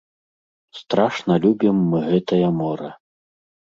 Страшна 0.79 1.33
любім 1.45 1.87
мы 1.93 2.05
гэтае 2.11 2.45
мора. 2.61 2.89